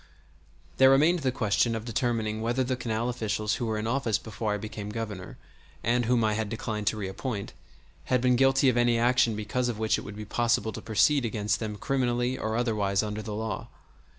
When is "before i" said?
4.17-4.57